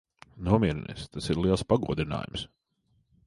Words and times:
Nomierinies. 0.45 1.03
Tas 1.17 1.29
ir 1.33 1.43
liels 1.45 1.65
pagodinājums. 1.73 2.47